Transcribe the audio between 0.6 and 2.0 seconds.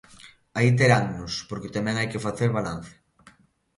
terannos, porque tamén